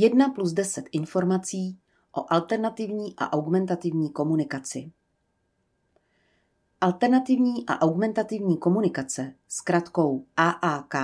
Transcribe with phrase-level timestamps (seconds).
[0.00, 1.78] 1 plus 10 informací
[2.16, 4.92] o alternativní a augmentativní komunikaci.
[6.80, 10.94] Alternativní a augmentativní komunikace, zkratkou AAK,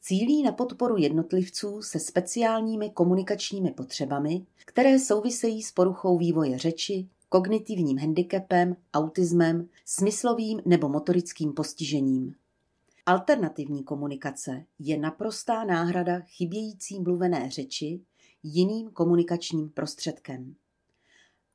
[0.00, 7.98] cílí na podporu jednotlivců se speciálními komunikačními potřebami, které souvisejí s poruchou vývoje řeči, kognitivním
[7.98, 12.34] handicapem, autismem, smyslovým nebo motorickým postižením.
[13.08, 18.00] Alternativní komunikace je naprostá náhrada chybějící mluvené řeči
[18.42, 20.54] jiným komunikačním prostředkem.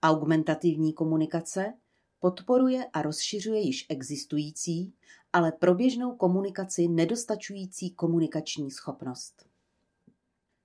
[0.04, 1.74] Augmentativní komunikace
[2.20, 4.94] podporuje a rozšiřuje již existující,
[5.34, 9.46] ale pro běžnou komunikaci nedostačující komunikační schopnost.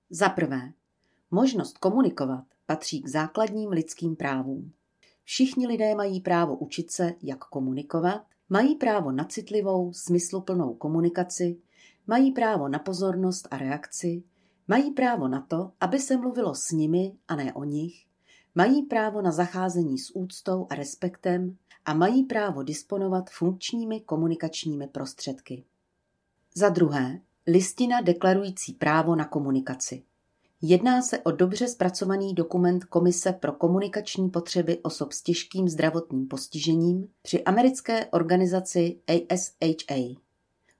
[0.09, 0.73] Za prvé,
[1.31, 4.73] možnost komunikovat patří k základním lidským právům.
[5.23, 11.57] Všichni lidé mají právo učit se, jak komunikovat, mají právo na citlivou, smysluplnou komunikaci,
[12.07, 14.23] mají právo na pozornost a reakci,
[14.67, 18.05] mají právo na to, aby se mluvilo s nimi a ne o nich,
[18.55, 25.63] mají právo na zacházení s úctou a respektem a mají právo disponovat funkčními komunikačními prostředky.
[26.55, 30.03] Za druhé, listina deklarující právo na komunikaci.
[30.61, 37.07] Jedná se o dobře zpracovaný dokument Komise pro komunikační potřeby osob s těžkým zdravotním postižením
[37.21, 40.19] při americké organizaci ASHA.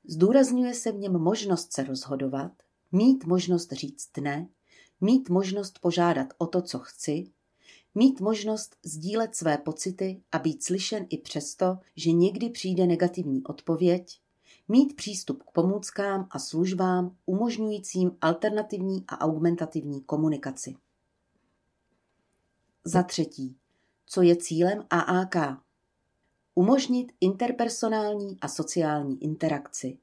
[0.07, 2.51] Zdůrazňuje se v něm možnost se rozhodovat,
[2.91, 4.47] mít možnost říct ne,
[5.01, 7.23] mít možnost požádat o to, co chci,
[7.95, 14.19] mít možnost sdílet své pocity a být slyšen i přesto, že někdy přijde negativní odpověď,
[14.69, 20.75] mít přístup k pomůckám a službám umožňujícím alternativní a augmentativní komunikaci.
[22.85, 23.57] Za třetí,
[24.05, 25.35] co je cílem AAK?
[26.55, 29.97] Umožnit interpersonální a sociální interakci.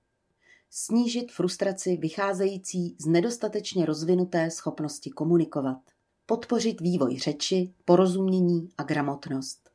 [0.71, 5.79] Snížit frustraci vycházející z nedostatečně rozvinuté schopnosti komunikovat.
[6.27, 9.71] Podpořit vývoj řeči, porozumění a gramotnost.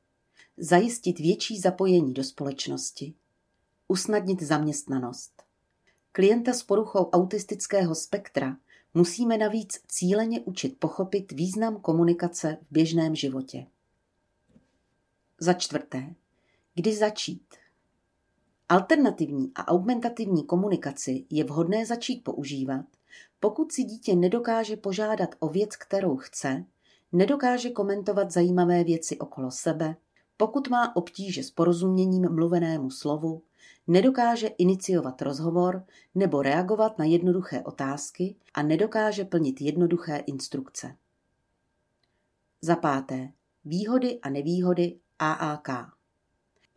[0.58, 3.14] Zajistit větší zapojení do společnosti
[3.91, 5.44] usnadnit zaměstnanost.
[6.12, 8.57] Klienta s poruchou autistického spektra
[8.94, 13.68] musíme navíc cíleně učit pochopit význam komunikace v běžném životě.
[15.40, 16.13] Za čtvrté,
[16.75, 17.56] kdy začít?
[18.69, 22.85] Alternativní a augmentativní komunikaci je vhodné začít používat,
[23.40, 26.66] pokud si dítě nedokáže požádat o věc, kterou chce,
[27.12, 29.96] nedokáže komentovat zajímavé věci okolo sebe,
[30.41, 33.41] pokud má obtíže s porozuměním mluvenému slovu,
[33.88, 35.85] nedokáže iniciovat rozhovor
[36.16, 40.96] nebo reagovat na jednoduché otázky a nedokáže plnit jednoduché instrukce.
[42.62, 43.31] Za páté.
[43.66, 45.69] Výhody a nevýhody AAK.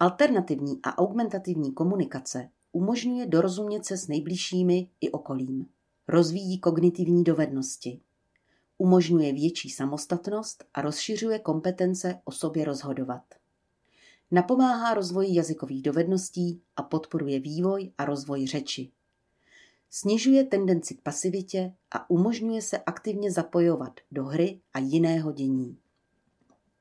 [0.01, 5.67] Alternativní a augmentativní komunikace umožňuje dorozumět se s nejbližšími i okolím.
[6.09, 8.01] Rozvíjí kognitivní dovednosti.
[8.79, 13.23] Umožňuje větší samostatnost a rozšiřuje kompetence o sobě rozhodovat.
[14.35, 18.91] Napomáhá rozvoji jazykových dovedností a podporuje vývoj a rozvoj řeči.
[19.91, 25.79] Snižuje tendenci k pasivitě a umožňuje se aktivně zapojovat do hry a jiného dění.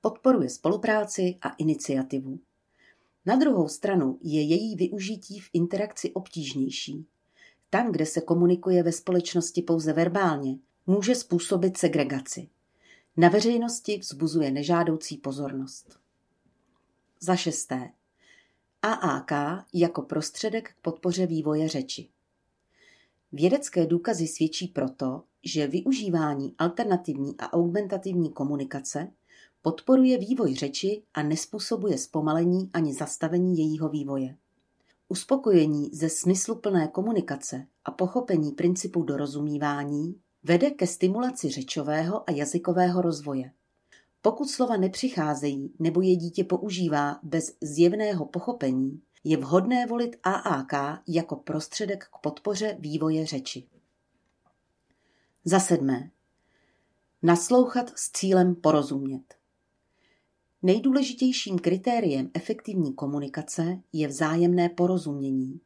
[0.02, 2.40] Podporuje spolupráci a iniciativu.
[3.25, 7.06] Na druhou stranu je její využití v interakci obtížnější.
[7.69, 12.50] Tam, kde se komunikuje ve společnosti pouze verbálně, může způsobit segregaci.
[13.18, 16.03] Na veřejnosti vzbuzuje nežádoucí pozornost.
[17.25, 17.89] Za šesté.
[18.81, 19.31] AAK
[19.73, 22.09] jako prostředek k podpoře vývoje řeči.
[23.31, 29.12] Vědecké důkazy svědčí proto, že využívání alternativní a augmentativní komunikace
[29.62, 34.38] podporuje vývoj řeči a nespůsobuje zpomalení ani zastavení jejího vývoje.
[35.07, 43.51] Uspokojení ze smysluplné komunikace a pochopení principů dorozumívání vede ke stimulaci řečového a jazykového rozvoje.
[44.25, 50.74] Pokud slova nepřicházejí nebo je dítě používá bez zjevného pochopení, je vhodné volit AAK
[51.08, 53.68] jako prostředek k podpoře vývoje řeči.
[55.46, 56.12] Za sedmé.
[57.24, 59.36] Naslouchat s cílem porozumět.
[60.62, 65.60] Nejdůležitějším kritériem efektivní komunikace je vzájemné porozumění.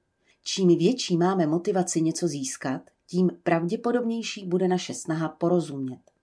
[0.44, 6.17] Čím větší máme motivaci něco získat, tím pravděpodobnější bude naše snaha porozumět.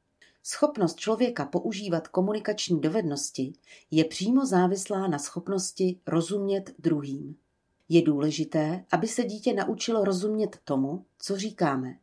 [0.46, 3.52] Schopnost člověka používat komunikační dovednosti
[3.91, 7.37] je přímo závislá na schopnosti rozumět druhým.
[7.88, 11.99] Je důležité, aby se dítě naučilo rozumět tomu, co říkáme.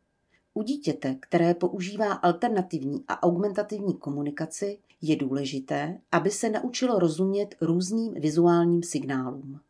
[0.54, 8.14] U dítěte, které používá alternativní a augmentativní komunikaci, je důležité, aby se naučilo rozumět různým
[8.14, 9.60] vizuálním signálům.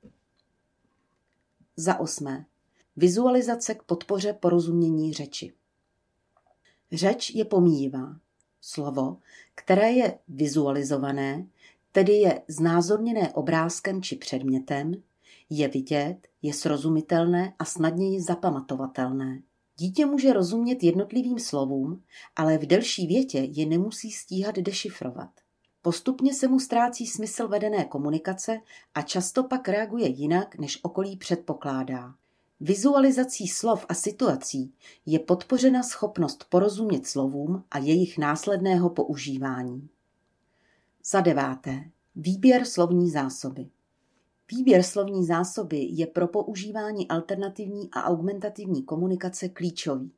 [1.76, 2.46] Za osmé.
[2.96, 5.52] Vizualizace k podpoře porozumění řeči.
[6.92, 8.16] Řeč je pomíjivá.
[8.64, 9.16] Slovo,
[9.54, 11.46] které je vizualizované,
[11.92, 14.92] tedy je znázorněné obrázkem či předmětem,
[15.50, 19.42] je vidět, je srozumitelné a snadněji zapamatovatelné.
[19.76, 22.02] Dítě může rozumět jednotlivým slovům,
[22.36, 25.30] ale v delší větě je nemusí stíhat dešifrovat.
[25.82, 28.60] Postupně se mu ztrácí smysl vedené komunikace
[28.94, 32.14] a často pak reaguje jinak, než okolí předpokládá.
[32.64, 34.74] Vizualizací slov a situací
[35.06, 39.88] je podpořena schopnost porozumět slovům a jejich následného používání.
[41.04, 41.84] Za deváté.
[42.16, 43.68] Výběr slovní zásoby.
[44.50, 50.12] Výběr slovní zásoby je pro používání alternativní a augmentativní komunikace klíčový.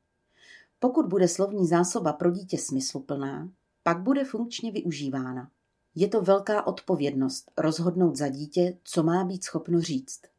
[0.79, 3.49] Pokud bude slovní zásoba pro dítě smysluplná,
[3.83, 5.51] pak bude funkčně využívána.
[5.95, 10.34] Je to velká odpovědnost rozhodnout za dítě, co má být schopno říct.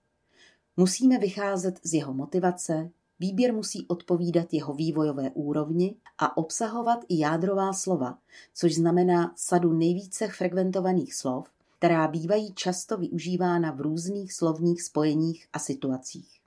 [0.77, 2.89] Musíme vycházet z jeho motivace,
[3.19, 8.18] výběr musí odpovídat jeho vývojové úrovni a obsahovat i jádrová slova,
[8.54, 15.60] což znamená sadu nejvíce frekventovaných slov, která bývají často využívána v různých slovních spojeních a
[15.60, 16.42] situacích.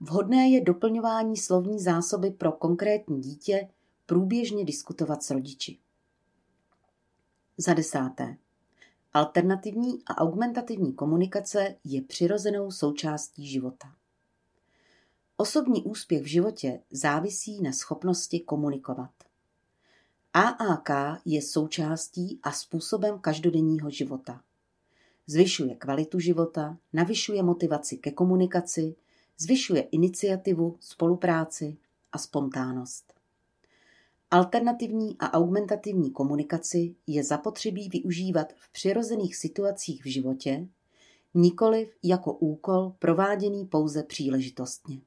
[0.00, 3.68] Vhodné je doplňování slovní zásoby pro konkrétní dítě
[4.06, 5.78] průběžně diskutovat s rodiči.
[7.58, 8.36] Za desáté.
[9.12, 13.94] Alternativní a augmentativní komunikace je přirozenou součástí života.
[15.36, 19.10] Osobní úspěch v životě závisí na schopnosti komunikovat.
[20.34, 20.90] AAK
[21.24, 24.42] je součástí a způsobem každodenního života.
[25.26, 28.94] Zvyšuje kvalitu života, navyšuje motivaci ke komunikaci,
[29.38, 31.76] zvyšuje iniciativu, spolupráci
[32.12, 33.19] a spontánnost.
[34.32, 40.68] Alternativní a augmentativní komunikaci je zapotřebí využívat v přirozených situacích v životě,
[41.34, 45.00] nikoliv jako úkol prováděný pouze příležitostně.